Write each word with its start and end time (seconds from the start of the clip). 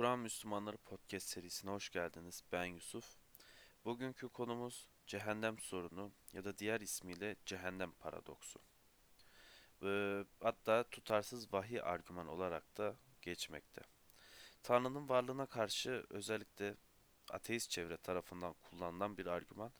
Kur'an 0.00 0.18
Müslümanları 0.18 0.76
Podcast 0.76 1.28
serisine 1.28 1.70
hoş 1.70 1.90
geldiniz. 1.90 2.42
Ben 2.52 2.64
Yusuf. 2.64 3.16
Bugünkü 3.84 4.28
konumuz 4.28 4.88
cehennem 5.06 5.58
sorunu 5.58 6.12
ya 6.32 6.44
da 6.44 6.58
diğer 6.58 6.80
ismiyle 6.80 7.36
cehennem 7.46 7.92
paradoksu. 7.92 8.60
Ee, 9.82 10.24
hatta 10.42 10.84
tutarsız 10.90 11.52
vahiy 11.52 11.80
argüman 11.80 12.28
olarak 12.28 12.78
da 12.78 12.96
geçmekte. 13.22 13.80
Tanrı'nın 14.62 15.08
varlığına 15.08 15.46
karşı 15.46 16.06
özellikle 16.10 16.74
ateist 17.30 17.70
çevre 17.70 17.96
tarafından 17.96 18.52
kullanılan 18.52 19.18
bir 19.18 19.26
argüman. 19.26 19.72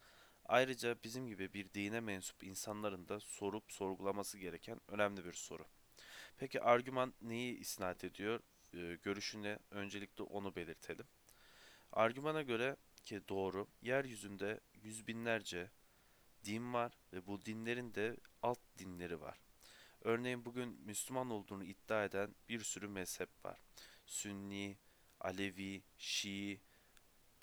Ayrıca 0.45 0.97
bizim 1.05 1.27
gibi 1.27 1.53
bir 1.53 1.73
dine 1.75 2.01
mensup 2.01 2.45
insanların 2.45 3.09
da 3.09 3.21
sorup 3.21 3.73
sorgulaması 3.73 4.39
gereken 4.39 4.81
önemli 4.89 5.25
bir 5.25 5.33
soru. 5.33 5.65
Peki 6.37 6.61
argüman 6.61 7.15
neyi 7.21 7.59
isnat 7.59 8.05
ediyor? 8.05 8.41
Ee, 8.75 8.99
görüşüne 9.03 9.59
öncelikle 9.71 10.25
onu 10.25 10.57
belirtelim. 10.57 11.07
Argümana 11.93 12.43
göre 12.43 12.77
ki 13.05 13.21
doğru, 13.29 13.69
yeryüzünde 13.83 14.61
yüz 14.83 15.07
binlerce 15.07 15.71
din 16.45 16.75
var 16.75 16.99
ve 17.13 17.27
bu 17.27 17.45
dinlerin 17.45 17.95
de 17.95 18.17
alt 18.43 18.61
dinleri 18.79 19.21
var. 19.21 19.41
Örneğin 20.01 20.45
bugün 20.45 20.81
Müslüman 20.85 21.31
olduğunu 21.31 21.65
iddia 21.65 22.05
eden 22.05 22.35
bir 22.49 22.61
sürü 22.61 22.89
mezhep 22.89 23.45
var. 23.45 23.61
Sünni, 24.07 24.77
Alevi, 25.21 25.83
Şii, 25.99 26.61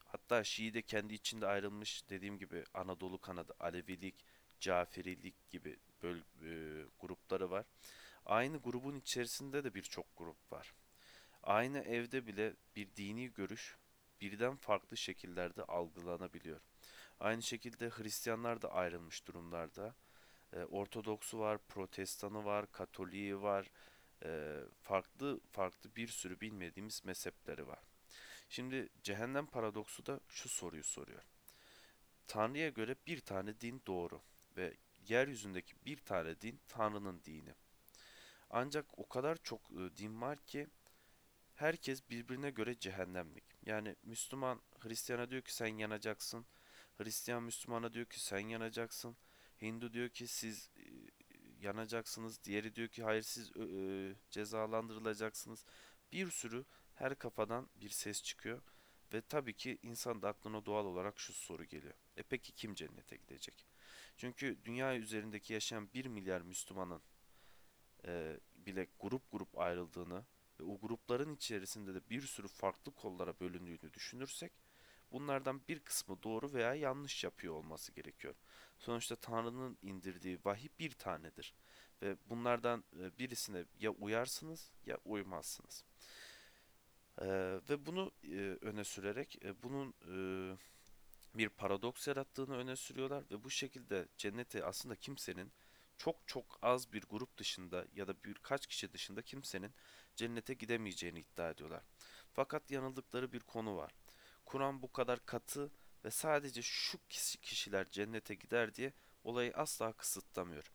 hatta 0.05 0.43
Şii 0.43 0.73
de 0.73 0.81
kendi 0.81 1.13
içinde 1.13 1.47
ayrılmış 1.47 2.09
dediğim 2.09 2.37
gibi 2.37 2.63
Anadolu 2.73 3.21
kanadı, 3.21 3.53
Alevilik, 3.59 4.25
Caferilik 4.59 5.49
gibi 5.49 5.77
böl 6.03 6.17
e, 6.17 6.85
grupları 6.99 7.51
var. 7.51 7.65
Aynı 8.25 8.57
grubun 8.57 8.95
içerisinde 8.99 9.63
de 9.63 9.73
birçok 9.73 10.17
grup 10.17 10.51
var. 10.51 10.73
Aynı 11.47 11.79
evde 11.79 12.27
bile 12.27 12.53
bir 12.75 12.95
dini 12.95 13.33
görüş 13.33 13.77
birden 14.21 14.55
farklı 14.55 14.97
şekillerde 14.97 15.63
algılanabiliyor. 15.63 16.59
Aynı 17.19 17.43
şekilde 17.43 17.89
Hristiyanlar 17.89 18.61
da 18.61 18.71
ayrılmış 18.71 19.27
durumlarda. 19.27 19.95
E, 20.53 20.63
Ortodoksu 20.63 21.39
var, 21.39 21.57
Protestanı 21.67 22.45
var, 22.45 22.71
Katoliği 22.71 23.41
var. 23.41 23.71
E, 24.23 24.59
farklı 24.81 25.39
farklı 25.51 25.95
bir 25.95 26.07
sürü 26.07 26.41
bilmediğimiz 26.41 27.05
mezhepleri 27.05 27.67
var. 27.67 27.79
Şimdi 28.49 28.89
cehennem 29.03 29.45
paradoksu 29.45 30.05
da 30.05 30.19
şu 30.27 30.49
soruyu 30.49 30.83
soruyor. 30.83 31.23
Tanrı'ya 32.27 32.69
göre 32.69 32.95
bir 33.07 33.19
tane 33.19 33.61
din 33.61 33.81
doğru 33.87 34.21
ve 34.57 34.73
yeryüzündeki 35.07 35.75
bir 35.85 35.97
tane 35.97 36.41
din 36.41 36.59
Tanrı'nın 36.67 37.21
dini. 37.25 37.53
Ancak 38.49 38.99
o 38.99 39.09
kadar 39.09 39.37
çok 39.43 39.69
din 39.69 40.21
var 40.21 40.37
ki 40.39 40.67
herkes 41.57 42.09
birbirine 42.09 42.49
göre 42.49 42.79
cehennemlik. 42.79 43.43
Yani 43.65 43.95
Müslüman 44.03 44.61
Hristiyana 44.79 45.29
diyor 45.29 45.41
ki 45.41 45.55
sen 45.55 45.67
yanacaksın. 45.77 46.45
Hristiyan 46.97 47.43
Müslümana 47.43 47.93
diyor 47.93 48.05
ki 48.05 48.19
sen 48.19 48.39
yanacaksın. 48.39 49.17
Hindu 49.61 49.93
diyor 49.93 50.09
ki 50.09 50.27
siz 50.27 50.69
e, 50.77 50.83
yanacaksınız. 51.59 52.43
Diğeri 52.43 52.75
diyor 52.75 52.87
ki 52.87 53.03
hayır 53.03 53.21
siz 53.21 53.51
cezalandırılacaksınız. 54.29 55.65
Bir 56.11 56.31
sürü 56.31 56.65
her 56.93 57.15
kafadan 57.15 57.69
bir 57.75 57.89
ses 57.89 58.23
çıkıyor. 58.23 58.61
Ve 59.13 59.21
tabii 59.21 59.53
ki 59.53 59.79
insan 59.83 60.21
da 60.21 60.29
aklına 60.29 60.65
doğal 60.65 60.85
olarak 60.85 61.19
şu 61.19 61.33
soru 61.33 61.63
geliyor. 61.63 61.93
E 62.17 62.23
peki 62.23 62.51
kim 62.51 62.73
cennete 62.73 63.15
gidecek? 63.15 63.65
Çünkü 64.17 64.57
dünya 64.65 64.97
üzerindeki 64.97 65.53
yaşayan 65.53 65.93
bir 65.93 66.05
milyar 66.05 66.41
Müslümanın 66.41 67.01
e, 68.05 68.39
bile 68.55 68.87
grup 68.99 69.31
grup 69.31 69.59
ayrıldığını 69.59 70.25
ve 70.59 70.63
o 70.63 70.79
grupların 70.79 71.35
içerisinde 71.35 71.95
de 71.95 72.09
bir 72.09 72.21
sürü 72.21 72.47
farklı 72.47 72.91
kollara 72.91 73.39
bölündüğünü 73.39 73.93
düşünürsek 73.93 74.51
bunlardan 75.11 75.61
bir 75.67 75.79
kısmı 75.79 76.23
doğru 76.23 76.53
veya 76.53 76.75
yanlış 76.75 77.23
yapıyor 77.23 77.53
olması 77.53 77.91
gerekiyor. 77.91 78.35
Sonuçta 78.77 79.15
Tanrı'nın 79.15 79.77
indirdiği 79.81 80.39
vahiy 80.45 80.69
bir 80.79 80.91
tanedir 80.91 81.53
ve 82.01 82.17
bunlardan 82.25 82.83
e, 82.99 83.19
birisine 83.19 83.65
ya 83.79 83.91
uyarsınız 83.91 84.71
ya 84.85 84.97
uymazsınız. 85.05 85.83
Ee, 87.21 87.59
ve 87.69 87.85
bunu 87.85 88.11
e, 88.23 88.57
öne 88.61 88.83
sürerek 88.83 89.45
e, 89.45 89.63
bunun 89.63 89.93
e, 90.07 90.17
bir 91.35 91.49
paradoks 91.49 92.07
yarattığını 92.07 92.57
öne 92.57 92.75
sürüyorlar 92.75 93.23
ve 93.31 93.43
bu 93.43 93.49
şekilde 93.49 94.07
cennete 94.17 94.65
aslında 94.65 94.95
kimsenin 94.95 95.51
çok 95.97 96.27
çok 96.27 96.59
az 96.61 96.93
bir 96.93 97.03
grup 97.09 97.37
dışında 97.37 97.85
ya 97.95 98.07
da 98.07 98.23
birkaç 98.23 98.67
kişi 98.67 98.93
dışında 98.93 99.21
kimsenin 99.21 99.73
cennete 100.17 100.53
gidemeyeceğini 100.53 101.19
iddia 101.19 101.49
ediyorlar. 101.49 101.83
Fakat 102.33 102.71
yanıldıkları 102.71 103.31
bir 103.31 103.39
konu 103.39 103.77
var. 103.77 103.91
Kur'an 104.45 104.81
bu 104.81 104.91
kadar 104.91 105.25
katı 105.25 105.71
ve 106.05 106.11
sadece 106.11 106.61
şu 106.61 106.97
kişiler 107.41 107.89
cennete 107.89 108.33
gider 108.33 108.75
diye 108.75 108.93
olayı 109.23 109.53
asla 109.55 109.93
kısıtlamıyor. 109.93 110.71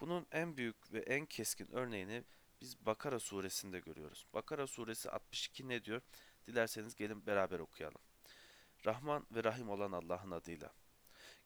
Bunun 0.00 0.26
en 0.32 0.56
büyük 0.56 0.92
ve 0.92 0.98
en 0.98 1.26
keskin 1.26 1.72
örneğini 1.72 2.24
biz 2.60 2.86
Bakara 2.86 3.18
suresinde 3.18 3.80
görüyoruz. 3.80 4.26
Bakara 4.34 4.66
suresi 4.66 5.10
62 5.10 5.68
ne 5.68 5.84
diyor? 5.84 6.02
Dilerseniz 6.46 6.94
gelin 6.94 7.26
beraber 7.26 7.58
okuyalım. 7.58 8.00
Rahman 8.86 9.26
ve 9.30 9.44
Rahim 9.44 9.68
olan 9.68 9.92
Allah'ın 9.92 10.30
adıyla. 10.30 10.72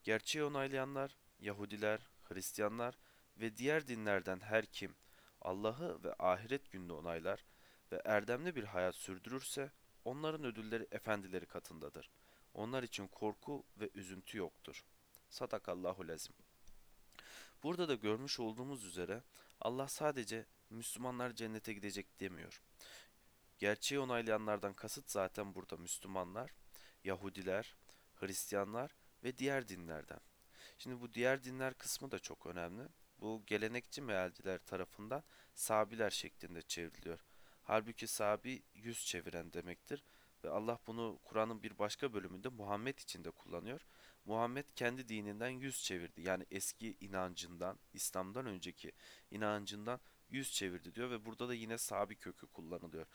Gerçeği 0.03 0.45
onaylayanlar, 0.45 1.17
Yahudiler, 1.39 1.99
Hristiyanlar 2.23 2.97
ve 3.37 3.57
diğer 3.57 3.87
dinlerden 3.87 4.39
her 4.39 4.65
kim 4.65 4.95
Allah'ı 5.41 6.03
ve 6.03 6.15
ahiret 6.19 6.71
gününü 6.71 6.91
onaylar 6.91 7.45
ve 7.91 8.01
erdemli 8.05 8.55
bir 8.55 8.63
hayat 8.63 8.95
sürdürürse 8.95 9.71
onların 10.05 10.43
ödülleri 10.43 10.87
efendileri 10.91 11.45
katındadır. 11.45 12.11
Onlar 12.53 12.83
için 12.83 13.07
korku 13.07 13.65
ve 13.77 13.89
üzüntü 13.95 14.37
yoktur. 14.37 14.85
Sadakallahu 15.29 16.07
lezim. 16.07 16.35
Burada 17.63 17.89
da 17.89 17.95
görmüş 17.95 18.39
olduğumuz 18.39 18.85
üzere 18.85 19.23
Allah 19.61 19.87
sadece 19.87 20.45
Müslümanlar 20.69 21.33
cennete 21.33 21.73
gidecek 21.73 22.19
demiyor. 22.19 22.61
Gerçeği 23.59 23.99
onaylayanlardan 23.99 24.73
kasıt 24.73 25.11
zaten 25.11 25.55
burada 25.55 25.77
Müslümanlar, 25.77 26.51
Yahudiler, 27.03 27.75
Hristiyanlar 28.15 28.95
ve 29.23 29.37
diğer 29.37 29.67
dinlerden. 29.67 30.19
Şimdi 30.77 31.01
bu 31.01 31.13
diğer 31.13 31.43
dinler 31.43 31.73
kısmı 31.73 32.11
da 32.11 32.19
çok 32.19 32.45
önemli. 32.45 32.83
Bu 33.21 33.43
gelenekçi 33.47 34.01
mealciler 34.01 34.59
tarafından 34.59 35.23
Sabiler 35.53 36.09
şeklinde 36.09 36.61
çevriliyor. 36.61 37.19
Halbuki 37.63 38.07
Sabi 38.07 38.63
yüz 38.73 39.05
çeviren 39.05 39.53
demektir 39.53 40.03
ve 40.43 40.49
Allah 40.49 40.79
bunu 40.87 41.19
Kur'an'ın 41.23 41.63
bir 41.63 41.77
başka 41.77 42.13
bölümünde 42.13 42.49
Muhammed 42.49 42.97
için 42.97 43.23
de 43.23 43.31
kullanıyor. 43.31 43.81
Muhammed 44.25 44.65
kendi 44.75 45.09
dininden 45.09 45.49
yüz 45.49 45.83
çevirdi. 45.83 46.21
Yani 46.21 46.45
eski 46.51 46.97
inancından, 46.99 47.79
İslam'dan 47.93 48.45
önceki 48.45 48.91
inancından 49.31 49.99
yüz 50.29 50.53
çevirdi 50.53 50.95
diyor 50.95 51.09
ve 51.09 51.25
burada 51.25 51.49
da 51.49 51.53
yine 51.53 51.77
Sabi 51.77 52.15
kökü 52.15 52.47
kullanılıyor. 52.47 53.05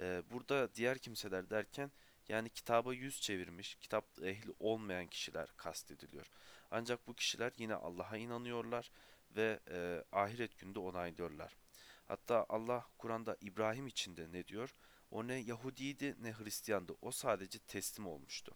Ee, 0.00 0.22
burada 0.30 0.74
diğer 0.74 0.98
kimseler 0.98 1.50
derken 1.50 1.92
yani 2.28 2.50
kitaba 2.50 2.94
yüz 2.94 3.20
çevirmiş, 3.20 3.74
kitap 3.74 4.04
ehli 4.22 4.54
olmayan 4.60 5.06
kişiler 5.06 5.52
kastediliyor. 5.56 6.30
Ancak 6.70 7.06
bu 7.06 7.14
kişiler 7.14 7.52
yine 7.58 7.74
Allah'a 7.74 8.16
inanıyorlar 8.16 8.90
ve 9.36 9.60
e, 9.70 10.04
ahiret 10.12 10.58
günde 10.58 10.78
onaylıyorlar. 10.78 11.56
Hatta 12.04 12.46
Allah 12.48 12.86
Kur'an'da 12.98 13.36
İbrahim 13.40 13.86
için 13.86 14.16
de 14.16 14.32
ne 14.32 14.48
diyor? 14.48 14.74
O 15.10 15.26
ne 15.26 15.34
Yahudiydi 15.34 16.16
ne 16.20 16.32
Hristiyandı. 16.32 16.96
O 17.02 17.10
sadece 17.10 17.58
teslim 17.58 18.06
olmuştu. 18.06 18.54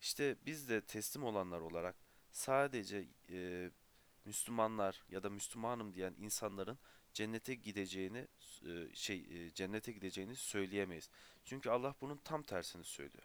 İşte 0.00 0.36
biz 0.46 0.68
de 0.68 0.80
teslim 0.80 1.24
olanlar 1.24 1.60
olarak 1.60 1.96
sadece 2.32 3.08
e, 3.30 3.70
Müslümanlar 4.24 5.04
ya 5.08 5.22
da 5.22 5.30
Müslümanım 5.30 5.94
diyen 5.94 6.14
insanların 6.18 6.78
cennete 7.12 7.54
gideceğini 7.54 8.28
e, 8.66 8.94
şey 8.94 9.16
e, 9.30 9.50
cennete 9.54 9.92
gideceğini 9.92 10.36
söyleyemeyiz. 10.36 11.10
Çünkü 11.44 11.70
Allah 11.70 11.94
bunun 12.00 12.16
tam 12.16 12.42
tersini 12.42 12.84
söylüyor. 12.84 13.24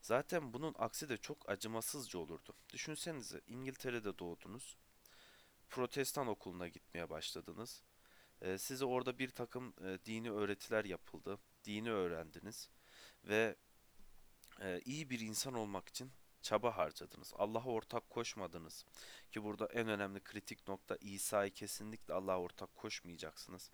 Zaten 0.00 0.52
bunun 0.52 0.74
aksi 0.78 1.08
de 1.08 1.16
çok 1.16 1.48
acımasızca 1.48 2.18
olurdu. 2.18 2.54
Düşünsenize 2.72 3.40
İngiltere'de 3.46 4.18
doğdunuz. 4.18 4.76
Protestan 5.70 6.26
okuluna 6.26 6.68
gitmeye 6.68 7.10
başladınız. 7.10 7.82
E, 8.40 8.58
size 8.58 8.84
orada 8.84 9.18
bir 9.18 9.30
takım 9.30 9.74
e, 9.84 9.98
dini 10.04 10.30
öğretiler 10.30 10.84
yapıldı. 10.84 11.38
Dini 11.64 11.90
öğrendiniz 11.90 12.70
ve 13.24 13.56
e, 14.60 14.80
iyi 14.84 15.10
bir 15.10 15.20
insan 15.20 15.54
olmak 15.54 15.88
için 15.88 16.12
çaba 16.44 16.76
harcadınız. 16.76 17.32
Allah'a 17.36 17.64
ortak 17.64 18.10
koşmadınız. 18.10 18.84
Ki 19.32 19.44
burada 19.44 19.66
en 19.66 19.88
önemli 19.88 20.20
kritik 20.20 20.68
nokta 20.68 20.96
İsa'yı 21.00 21.50
kesinlikle 21.50 22.14
Allah'a 22.14 22.40
ortak 22.40 22.74
koşmayacaksınız. 22.74 23.70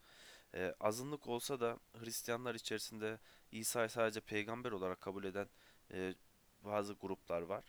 Ee, 0.55 0.75
azınlık 0.81 1.27
olsa 1.27 1.61
da 1.61 1.79
Hristiyanlar 1.99 2.55
içerisinde 2.55 3.19
İsa'yı 3.53 3.89
sadece 3.89 4.21
peygamber 4.21 4.73
olarak 4.73 5.01
kabul 5.01 5.25
eden 5.25 5.49
e, 5.93 6.15
bazı 6.65 6.93
gruplar 6.93 7.43
var. 7.43 7.65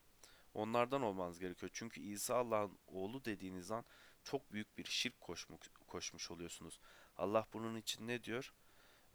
Onlardan 0.54 1.02
olmanız 1.02 1.40
gerekiyor. 1.40 1.70
Çünkü 1.74 2.02
İsa 2.02 2.36
Allah'ın 2.36 2.78
oğlu 2.88 3.26
dediğiniz 3.26 3.72
an 3.72 3.86
çok 4.24 4.54
büyük 4.54 4.78
bir 4.78 4.86
şirk 4.86 5.22
koşmuş, 5.22 5.60
koşmuş 5.88 6.32
oluyorsunuz. 6.32 6.80
Allah 7.18 7.48
bunun 7.54 7.76
için 7.76 8.08
ne 8.08 8.24
diyor? 8.24 8.54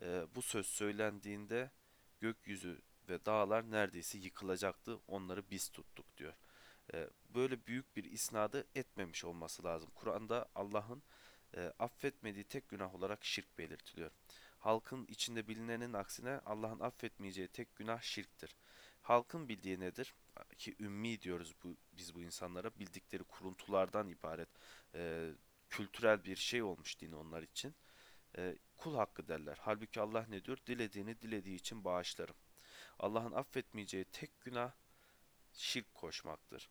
Ee, 0.02 0.26
bu 0.34 0.42
söz 0.42 0.66
söylendiğinde 0.66 1.70
gökyüzü 2.20 2.82
ve 3.08 3.24
dağlar 3.24 3.70
neredeyse 3.70 4.18
yıkılacaktı. 4.18 4.98
Onları 5.08 5.50
biz 5.50 5.68
tuttuk 5.68 6.16
diyor. 6.16 6.34
E, 6.94 7.10
böyle 7.34 7.66
büyük 7.66 7.96
bir 7.96 8.04
isnadı 8.04 8.66
etmemiş 8.74 9.24
olması 9.24 9.64
lazım. 9.64 9.90
Kur'an'da 9.94 10.48
Allah'ın 10.54 11.02
e, 11.56 11.72
affetmediği 11.78 12.44
tek 12.44 12.68
günah 12.68 12.94
olarak 12.94 13.24
şirk 13.24 13.58
belirtiliyor. 13.58 14.10
Halkın 14.58 15.06
içinde 15.06 15.48
bilinenin 15.48 15.92
aksine 15.92 16.40
Allah'ın 16.46 16.80
affetmeyeceği 16.80 17.48
tek 17.48 17.76
günah 17.76 18.02
şirktir. 18.02 18.56
Halkın 19.06 19.48
bildiği 19.48 19.80
nedir? 19.80 20.14
Ki 20.58 20.76
ümmi 20.80 21.20
diyoruz 21.20 21.54
bu, 21.64 21.76
biz 21.92 22.14
bu 22.14 22.22
insanlara. 22.22 22.78
Bildikleri 22.78 23.24
kuruntulardan 23.24 24.08
ibaret 24.08 24.48
e, 24.94 25.30
kültürel 25.68 26.24
bir 26.24 26.36
şey 26.36 26.62
olmuş 26.62 27.00
din 27.00 27.12
onlar 27.12 27.42
için. 27.42 27.74
E, 28.38 28.56
kul 28.76 28.96
hakkı 28.96 29.28
derler. 29.28 29.58
Halbuki 29.60 30.00
Allah 30.00 30.26
ne 30.28 30.44
diyor? 30.44 30.58
Dilediğini 30.66 31.20
dilediği 31.20 31.56
için 31.56 31.84
bağışlarım. 31.84 32.34
Allah'ın 32.98 33.32
affetmeyeceği 33.32 34.04
tek 34.04 34.40
günah 34.40 34.72
şirk 35.52 35.94
koşmaktır. 35.94 36.70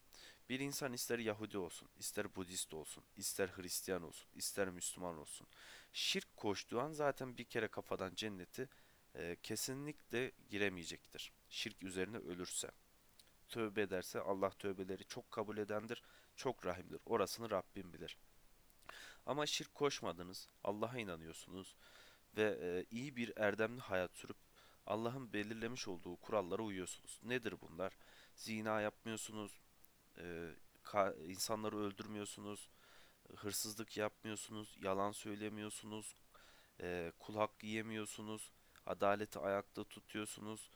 Bir 0.50 0.60
insan 0.60 0.94
ister 0.94 1.20
Yahudi 1.20 1.58
olsun, 1.58 1.90
ister 1.98 2.36
Budist 2.36 2.74
olsun, 2.74 3.04
ister 3.16 3.48
Hristiyan 3.48 4.04
olsun, 4.04 4.28
ister 4.34 4.70
Müslüman 4.70 5.18
olsun. 5.18 5.48
Şirk 5.94 6.38
koştuğu 6.38 6.80
an 6.80 6.92
zaten 6.92 7.38
bir 7.38 7.46
kere 7.46 7.68
kafadan 7.68 8.16
cenneti 8.16 8.70
e, 9.18 9.36
kesinlikle 9.44 10.32
giremeyecektir. 10.50 11.32
Şirk 11.50 11.84
üzerine 11.84 12.18
ölürse. 12.18 12.72
Tövbe 13.50 13.82
ederse 13.82 14.20
Allah 14.20 14.50
tövbeleri 14.50 15.06
çok 15.06 15.32
kabul 15.32 15.58
edendir, 15.58 16.04
çok 16.36 16.66
rahimdir. 16.66 17.00
Orasını 17.06 17.50
Rabbim 17.50 17.94
bilir. 17.94 18.18
Ama 19.26 19.46
şirk 19.46 19.76
koşmadınız, 19.76 20.50
Allah'a 20.64 20.98
inanıyorsunuz 20.98 21.76
ve 22.38 22.58
e, 22.62 22.86
iyi 22.92 23.16
bir 23.16 23.34
erdemli 23.38 23.82
hayat 23.82 24.16
sürüp 24.16 24.38
Allah'ın 24.86 25.34
belirlemiş 25.34 25.88
olduğu 25.88 26.16
kurallara 26.16 26.62
uyuyorsunuz. 26.62 27.20
Nedir 27.24 27.56
bunlar? 27.62 27.98
Zina 28.36 28.82
yapmıyorsunuz, 28.82 29.60
e, 30.18 30.50
insanları 31.28 31.78
öldürmüyorsunuz, 31.78 32.70
hırsızlık 33.36 33.98
yapmıyorsunuz, 33.98 34.78
yalan 34.82 35.12
söylemiyorsunuz, 35.12 36.16
e, 36.82 37.12
kul 37.20 37.36
hakkı 37.36 37.66
yemiyorsunuz, 37.66 38.52
adaleti 38.86 39.40
ayakta 39.40 39.84
tutuyorsunuz, 39.84 40.70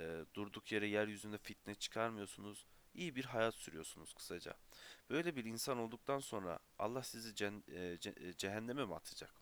e, 0.00 0.24
durduk 0.34 0.72
yere 0.72 0.86
yeryüzünde 0.86 1.38
fitne 1.38 1.74
çıkarmıyorsunuz, 1.74 2.66
iyi 2.94 3.16
bir 3.16 3.24
hayat 3.24 3.54
sürüyorsunuz 3.54 4.14
kısaca. 4.14 4.54
Böyle 5.10 5.36
bir 5.36 5.44
insan 5.44 5.78
olduktan 5.78 6.18
sonra 6.18 6.58
Allah 6.78 7.02
sizi 7.02 7.28
e, 7.28 7.32
ce- 7.32 8.28
e, 8.28 8.36
cehenneme 8.36 8.84
mi 8.84 8.94
atacak? 8.94 9.34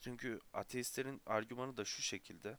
Çünkü 0.00 0.40
ateistlerin 0.52 1.22
argümanı 1.26 1.76
da 1.76 1.84
şu 1.84 2.02
şekilde. 2.02 2.58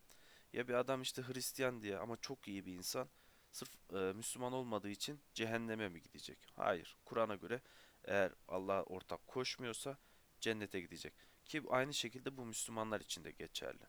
Ya 0.53 0.67
bir 0.67 0.73
adam 0.73 1.01
işte 1.01 1.21
Hristiyan 1.21 1.81
diye 1.81 1.97
ama 1.97 2.17
çok 2.17 2.47
iyi 2.47 2.65
bir 2.65 2.73
insan 2.73 3.09
sırf 3.51 3.69
e, 3.93 3.97
Müslüman 3.97 4.53
olmadığı 4.53 4.89
için 4.89 5.21
cehenneme 5.33 5.89
mi 5.89 6.01
gidecek? 6.01 6.39
Hayır. 6.55 6.97
Kur'an'a 7.05 7.35
göre 7.35 7.61
eğer 8.03 8.31
Allah'a 8.47 8.83
ortak 8.83 9.27
koşmuyorsa 9.27 9.97
cennete 10.39 10.79
gidecek. 10.81 11.13
Ki 11.45 11.63
aynı 11.69 11.93
şekilde 11.93 12.37
bu 12.37 12.45
Müslümanlar 12.45 13.01
için 13.01 13.23
de 13.23 13.31
geçerli. 13.31 13.83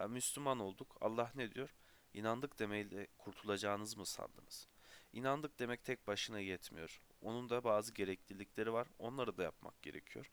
Ha, 0.00 0.08
Müslüman 0.08 0.60
olduk. 0.60 0.96
Allah 1.00 1.32
ne 1.34 1.52
diyor? 1.54 1.74
İnandık 2.14 2.58
demeyle 2.58 3.06
kurtulacağınız 3.18 3.96
mı 3.96 4.06
sandınız? 4.06 4.68
İnandık 5.12 5.58
demek 5.58 5.84
tek 5.84 6.06
başına 6.06 6.40
yetmiyor. 6.40 7.00
Onun 7.20 7.48
da 7.48 7.64
bazı 7.64 7.94
gereklilikleri 7.94 8.72
var. 8.72 8.88
Onları 8.98 9.36
da 9.36 9.42
yapmak 9.42 9.82
gerekiyor. 9.82 10.30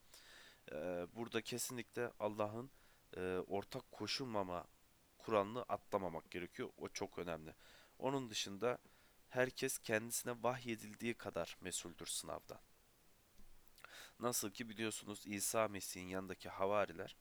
Ee, 0.71 1.07
burada 1.15 1.41
kesinlikle 1.41 2.11
Allah'ın 2.19 2.71
e, 3.17 3.37
ortak 3.47 3.91
koşulmama 3.91 4.65
kuralını 5.17 5.63
atlamamak 5.63 6.31
gerekiyor. 6.31 6.69
O 6.77 6.89
çok 6.89 7.19
önemli. 7.19 7.55
Onun 7.99 8.29
dışında 8.29 8.77
herkes 9.29 9.77
kendisine 9.77 10.43
vahyedildiği 10.43 11.13
kadar 11.13 11.57
mesuldür 11.61 12.05
sınavdan. 12.05 12.59
Nasıl 14.19 14.51
ki 14.51 14.69
biliyorsunuz 14.69 15.23
İsa 15.25 15.67
Mesih'in 15.67 16.07
yanındaki 16.07 16.49
havariler 16.49 17.15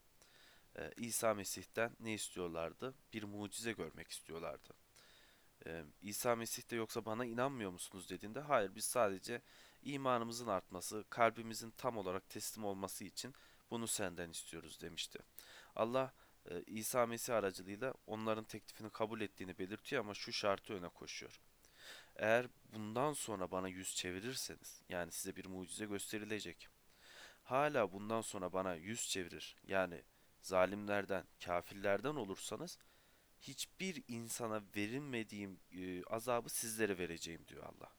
e, 0.78 0.92
İsa 0.96 1.34
Mesih'ten 1.34 1.96
ne 2.00 2.14
istiyorlardı? 2.14 2.94
Bir 3.12 3.22
mucize 3.22 3.72
görmek 3.72 4.10
istiyorlardı. 4.10 4.74
E, 5.66 5.84
İsa 6.02 6.36
Mesih 6.36 6.70
de 6.70 6.76
yoksa 6.76 7.04
bana 7.04 7.24
inanmıyor 7.24 7.70
musunuz 7.70 8.10
dediğinde 8.10 8.40
hayır 8.40 8.74
biz 8.74 8.84
sadece 8.84 9.42
imanımızın 9.82 10.46
artması, 10.46 11.04
kalbimizin 11.10 11.70
tam 11.70 11.96
olarak 11.96 12.28
teslim 12.28 12.64
olması 12.64 13.04
için 13.04 13.34
bunu 13.70 13.86
senden 13.86 14.30
istiyoruz 14.30 14.80
demişti. 14.80 15.18
Allah 15.76 16.12
e, 16.50 16.62
İsa 16.62 17.06
Mesih 17.06 17.34
aracılığıyla 17.34 17.94
onların 18.06 18.44
teklifini 18.44 18.90
kabul 18.90 19.20
ettiğini 19.20 19.58
belirtiyor 19.58 20.00
ama 20.00 20.14
şu 20.14 20.32
şartı 20.32 20.74
öne 20.74 20.88
koşuyor. 20.88 21.40
Eğer 22.16 22.46
bundan 22.72 23.12
sonra 23.12 23.50
bana 23.50 23.68
yüz 23.68 23.94
çevirirseniz, 23.94 24.82
yani 24.88 25.12
size 25.12 25.36
bir 25.36 25.46
mucize 25.46 25.86
gösterilecek. 25.86 26.68
Hala 27.42 27.92
bundan 27.92 28.20
sonra 28.20 28.52
bana 28.52 28.74
yüz 28.74 29.08
çevirir, 29.08 29.56
yani 29.66 30.02
zalimlerden, 30.46 31.24
kafirlerden 31.44 32.14
olursanız, 32.14 32.78
hiçbir 33.40 34.04
insana 34.08 34.62
verilmediğim 34.76 35.60
e, 35.72 36.04
azabı 36.04 36.48
sizlere 36.48 36.98
vereceğim 36.98 37.48
diyor 37.48 37.62
Allah. 37.62 37.92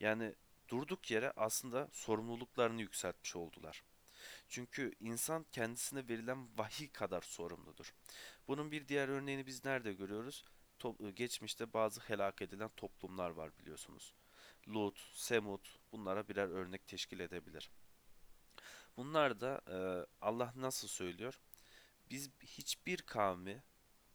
Yani 0.00 0.34
durduk 0.68 1.10
yere 1.10 1.32
aslında 1.36 1.88
sorumluluklarını 1.92 2.80
yükseltmiş 2.80 3.36
oldular. 3.36 3.84
Çünkü 4.48 4.92
insan 5.00 5.46
kendisine 5.52 6.08
verilen 6.08 6.58
vahiy 6.58 6.88
kadar 6.88 7.20
sorumludur. 7.20 7.94
Bunun 8.48 8.70
bir 8.70 8.88
diğer 8.88 9.08
örneğini 9.08 9.46
biz 9.46 9.64
nerede 9.64 9.92
görüyoruz? 9.92 10.44
To- 10.80 11.10
geçmişte 11.10 11.72
bazı 11.72 12.00
helak 12.00 12.42
edilen 12.42 12.70
toplumlar 12.76 13.30
var 13.30 13.58
biliyorsunuz. 13.58 14.14
Lut, 14.68 15.10
Semud 15.14 15.66
bunlara 15.92 16.28
birer 16.28 16.48
örnek 16.48 16.88
teşkil 16.88 17.20
edebilir. 17.20 17.70
Bunlar 18.96 19.40
da 19.40 19.60
e, 19.68 20.06
Allah 20.20 20.52
nasıl 20.56 20.88
söylüyor? 20.88 21.40
Biz 22.10 22.30
hiçbir 22.40 23.02
kavmi 23.02 23.62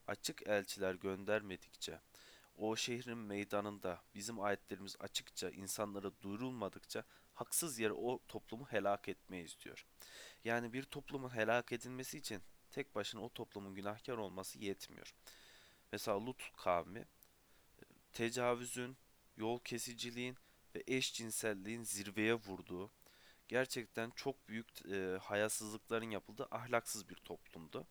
açık 0.08 0.48
elçiler 0.48 0.96
göndermedikçe, 0.96 2.00
o 2.56 2.76
şehrin 2.76 3.18
meydanında 3.18 4.02
bizim 4.16 4.42
ayetlerimiz 4.42 4.96
açıkça 5.00 5.50
insanlara 5.50 6.12
duyurulmadıkça 6.22 7.04
haksız 7.34 7.80
yere 7.80 7.94
o 7.94 8.20
toplumu 8.28 8.66
helak 8.66 9.10
etmeyiz 9.10 9.58
diyor. 9.60 9.86
Yani 10.44 10.74
bir 10.74 10.84
toplumun 10.84 11.36
helak 11.36 11.72
edilmesi 11.72 12.18
için 12.18 12.42
tek 12.72 12.96
başına 12.96 13.22
o 13.22 13.30
toplumun 13.30 13.76
günahkar 13.76 14.18
olması 14.18 14.60
yetmiyor. 14.60 15.16
Mesela 15.92 16.26
Lut 16.26 16.52
kavmi 16.58 17.06
tecavüzün, 18.14 18.98
yol 19.38 19.60
kesiciliğin 19.60 20.38
ve 20.76 20.84
eşcinselliğin 20.88 21.84
zirveye 21.84 22.34
vurduğu, 22.34 22.92
gerçekten 23.50 24.10
çok 24.16 24.48
büyük 24.48 24.86
e, 24.86 25.18
hayasızlıkların 25.22 26.10
yapıldığı 26.12 26.48
ahlaksız 26.52 27.10
bir 27.10 27.16
toplumdu. 27.16 27.88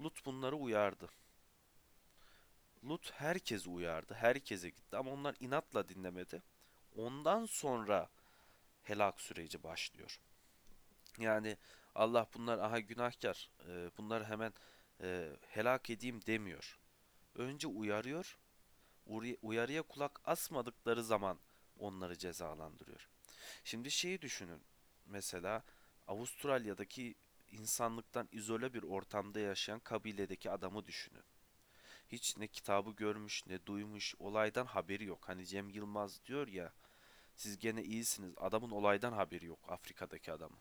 Lut 0.00 0.26
bunları 0.26 0.56
uyardı. 0.56 1.08
Lut 2.84 3.12
herkesi 3.12 3.70
uyardı, 3.70 4.14
herkese 4.14 4.70
gitti 4.70 4.96
ama 4.96 5.10
onlar 5.10 5.36
inatla 5.40 5.88
dinlemedi. 5.88 6.42
Ondan 6.96 7.46
sonra 7.46 8.08
helak 8.82 9.20
süreci 9.20 9.62
başlıyor. 9.62 10.20
Yani 11.18 11.56
Allah 11.94 12.26
bunlar 12.34 12.58
aha 12.58 12.80
günahkar, 12.80 13.50
e, 13.68 13.90
bunları 13.98 14.24
hemen 14.24 14.52
e, 15.00 15.30
helak 15.48 15.90
edeyim 15.90 16.20
demiyor. 16.26 16.78
Önce 17.34 17.68
uyarıyor, 17.68 18.38
uyarıya 19.42 19.82
kulak 19.82 20.20
asmadıkları 20.24 21.04
zaman 21.04 21.38
onları 21.78 22.18
cezalandırıyor. 22.18 23.08
Şimdi 23.64 23.90
şeyi 23.90 24.22
düşünün, 24.22 24.60
mesela 25.06 25.62
Avustralya'daki 26.06 27.14
insanlıktan 27.52 28.28
izole 28.32 28.74
bir 28.74 28.82
ortamda 28.82 29.40
yaşayan 29.40 29.80
kabiledeki 29.80 30.50
adamı 30.50 30.86
düşünün. 30.86 31.24
Hiç 32.08 32.36
ne 32.36 32.46
kitabı 32.46 32.90
görmüş 32.90 33.46
ne 33.46 33.66
duymuş, 33.66 34.14
olaydan 34.18 34.66
haberi 34.66 35.04
yok. 35.04 35.28
Hani 35.28 35.46
Cem 35.46 35.70
Yılmaz 35.70 36.24
diyor 36.26 36.48
ya, 36.48 36.72
siz 37.34 37.58
gene 37.58 37.82
iyisiniz. 37.82 38.34
Adamın 38.36 38.70
olaydan 38.70 39.12
haberi 39.12 39.46
yok, 39.46 39.58
Afrika'daki 39.68 40.32
adamın. 40.32 40.58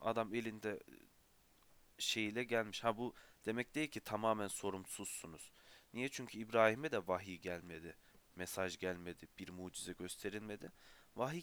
Adam 0.00 0.34
elinde 0.34 0.80
şeyiyle 1.98 2.44
gelmiş. 2.44 2.84
Ha 2.84 2.96
bu 2.96 3.14
demek 3.46 3.74
değil 3.74 3.88
ki 3.88 4.00
tamamen 4.00 4.48
sorumsuzsunuz. 4.48 5.52
Niye? 5.94 6.08
Çünkü 6.08 6.38
İbrahim'e 6.38 6.92
de 6.92 7.08
vahiy 7.08 7.38
gelmedi. 7.38 7.96
Mesaj 8.36 8.78
gelmedi. 8.78 9.28
Bir 9.38 9.48
mucize 9.48 9.92
gösterilmedi. 9.92 10.72
Vahiy 11.16 11.42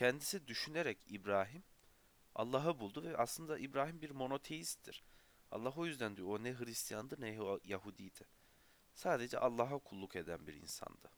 kendisi 0.00 0.48
düşünerek 0.48 0.98
İbrahim 1.06 1.62
Allah'ı 2.34 2.80
buldu 2.80 3.02
ve 3.02 3.16
aslında 3.16 3.58
İbrahim 3.58 4.02
bir 4.02 4.10
monoteisttir. 4.10 5.04
Allah 5.50 5.72
o 5.76 5.86
yüzden 5.86 6.16
diyor 6.16 6.28
o 6.28 6.42
ne 6.44 6.58
Hristiyandı 6.58 7.16
ne 7.18 7.28
Yahu- 7.28 7.60
Yahudiydi. 7.64 8.24
Sadece 8.94 9.38
Allah'a 9.38 9.78
kulluk 9.78 10.16
eden 10.16 10.46
bir 10.46 10.54
insandı. 10.54 11.10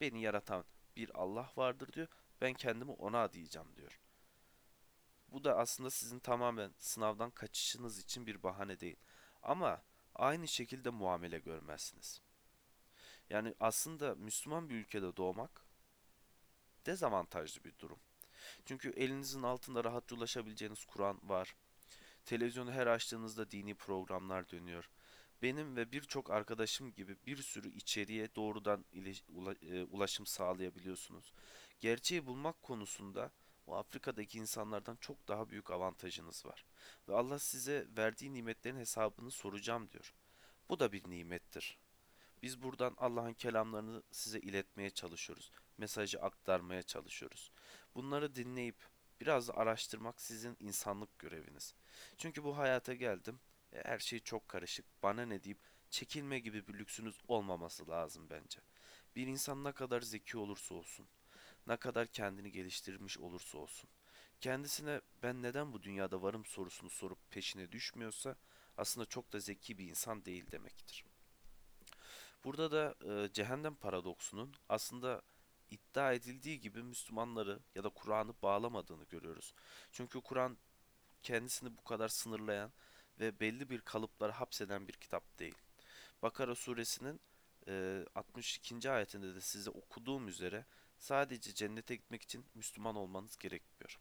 Beni 0.00 0.22
yaratan 0.22 0.64
bir 0.96 1.10
Allah 1.20 1.52
vardır 1.56 1.92
diyor. 1.92 2.08
Ben 2.40 2.54
kendimi 2.54 2.90
ona 2.92 3.22
adayacağım 3.22 3.76
diyor. 3.76 4.00
Bu 5.28 5.44
da 5.44 5.56
aslında 5.56 5.90
sizin 5.90 6.18
tamamen 6.18 6.74
sınavdan 6.78 7.30
kaçışınız 7.30 7.98
için 7.98 8.26
bir 8.26 8.42
bahane 8.42 8.80
değil. 8.80 8.96
Ama 9.42 9.82
aynı 10.14 10.48
şekilde 10.48 10.90
muamele 10.90 11.38
görmezsiniz. 11.38 12.20
Yani 13.30 13.54
aslında 13.60 14.14
Müslüman 14.14 14.68
bir 14.68 14.74
ülkede 14.74 15.16
doğmak 15.16 15.61
dezavantajlı 16.86 17.64
bir 17.64 17.78
durum. 17.78 17.98
Çünkü 18.64 18.90
elinizin 18.90 19.42
altında 19.42 19.84
rahatça 19.84 20.16
ulaşabileceğiniz 20.16 20.84
Kur'an 20.84 21.20
var. 21.22 21.56
Televizyonu 22.24 22.72
her 22.72 22.86
açtığınızda 22.86 23.50
dini 23.50 23.74
programlar 23.74 24.50
dönüyor. 24.50 24.90
Benim 25.42 25.76
ve 25.76 25.92
birçok 25.92 26.30
arkadaşım 26.30 26.92
gibi 26.92 27.16
bir 27.26 27.36
sürü 27.36 27.68
içeriğe 27.68 28.34
doğrudan 28.34 28.84
e, 29.62 29.82
ulaşım 29.82 30.26
sağlayabiliyorsunuz. 30.26 31.32
Gerçeği 31.80 32.26
bulmak 32.26 32.62
konusunda 32.62 33.30
o 33.66 33.74
Afrika'daki 33.74 34.38
insanlardan 34.38 34.96
çok 34.96 35.28
daha 35.28 35.50
büyük 35.50 35.70
avantajınız 35.70 36.46
var. 36.46 36.64
Ve 37.08 37.14
Allah 37.14 37.38
size 37.38 37.86
verdiği 37.96 38.34
nimetlerin 38.34 38.76
hesabını 38.76 39.30
soracağım 39.30 39.90
diyor. 39.90 40.14
Bu 40.68 40.80
da 40.80 40.92
bir 40.92 41.10
nimettir. 41.10 41.78
Biz 42.42 42.62
buradan 42.62 42.94
Allah'ın 42.98 43.34
kelamlarını 43.34 44.02
size 44.10 44.40
iletmeye 44.40 44.90
çalışıyoruz. 44.90 45.50
Mesajı 45.82 46.20
aktarmaya 46.22 46.82
çalışıyoruz. 46.82 47.50
Bunları 47.94 48.34
dinleyip 48.34 48.76
biraz 49.20 49.48
da 49.48 49.56
araştırmak 49.56 50.20
sizin 50.20 50.56
insanlık 50.60 51.18
göreviniz. 51.18 51.74
Çünkü 52.18 52.44
bu 52.44 52.58
hayata 52.58 52.94
geldim. 52.94 53.40
e, 53.72 53.84
Her 53.84 53.98
şey 53.98 54.18
çok 54.20 54.48
karışık. 54.48 54.86
Bana 55.02 55.22
ne 55.26 55.44
deyip 55.44 55.58
çekilme 55.90 56.38
gibi 56.38 56.66
bir 56.66 56.74
lüksünüz 56.74 57.18
olmaması 57.28 57.88
lazım 57.88 58.26
bence. 58.30 58.60
Bir 59.16 59.26
insan 59.26 59.64
ne 59.64 59.72
kadar 59.72 60.00
zeki 60.00 60.38
olursa 60.38 60.74
olsun, 60.74 61.06
ne 61.66 61.76
kadar 61.76 62.06
kendini 62.06 62.52
geliştirmiş 62.52 63.18
olursa 63.18 63.58
olsun, 63.58 63.90
kendisine 64.40 65.00
ben 65.22 65.42
neden 65.42 65.72
bu 65.72 65.82
dünyada 65.82 66.22
varım 66.22 66.44
sorusunu 66.44 66.90
sorup 66.90 67.30
peşine 67.30 67.72
düşmüyorsa 67.72 68.36
aslında 68.76 69.06
çok 69.06 69.32
da 69.32 69.40
zeki 69.40 69.78
bir 69.78 69.88
insan 69.88 70.24
değil 70.24 70.50
demektir. 70.52 71.04
Burada 72.44 72.70
da 72.72 72.94
e, 73.24 73.32
cehennem 73.32 73.74
paradoksunun 73.74 74.54
aslında 74.68 75.22
iddia 75.72 76.12
edildiği 76.12 76.60
gibi 76.60 76.82
Müslümanları 76.82 77.60
ya 77.74 77.84
da 77.84 77.88
Kur'an'ı 77.88 78.34
bağlamadığını 78.42 79.04
görüyoruz. 79.04 79.54
Çünkü 79.92 80.20
Kur'an 80.20 80.56
kendisini 81.22 81.76
bu 81.76 81.84
kadar 81.84 82.08
sınırlayan 82.08 82.72
ve 83.20 83.40
belli 83.40 83.70
bir 83.70 83.80
kalıplara 83.80 84.40
hapseden 84.40 84.88
bir 84.88 84.92
kitap 84.92 85.38
değil. 85.38 85.54
Bakara 86.22 86.54
suresinin 86.54 87.20
e, 87.68 88.04
62. 88.14 88.90
ayetinde 88.90 89.34
de 89.34 89.40
size 89.40 89.70
okuduğum 89.70 90.28
üzere 90.28 90.64
sadece 90.98 91.54
cennete 91.54 91.96
gitmek 91.96 92.22
için 92.22 92.44
Müslüman 92.54 92.96
olmanız 92.96 93.38
gerekmiyor. 93.38 93.98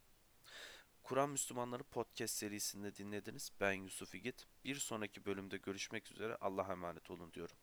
Kur'an 1.04 1.30
Müslümanları 1.30 1.84
podcast 1.84 2.36
serisinde 2.36 2.96
dinlediniz. 2.96 3.52
Ben 3.60 3.74
Yusuf 3.74 4.16
İgit. 4.16 4.48
Bir 4.64 4.76
sonraki 4.76 5.26
bölümde 5.26 5.58
görüşmek 5.58 6.12
üzere. 6.12 6.36
Allah'a 6.36 6.72
emanet 6.72 7.12
olun 7.12 7.34
diyorum. 7.34 7.56